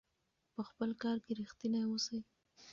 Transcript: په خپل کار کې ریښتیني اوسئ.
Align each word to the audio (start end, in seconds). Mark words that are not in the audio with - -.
په 0.53 0.61
خپل 0.69 0.89
کار 1.03 1.17
کې 1.25 1.31
ریښتیني 1.39 1.81
اوسئ. 1.85 2.19